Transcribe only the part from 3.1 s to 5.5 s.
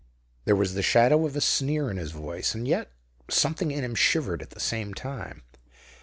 something in him shivered at the same time.